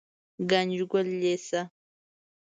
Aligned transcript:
ګنجګل 0.49 1.07
لېسه 1.21 1.61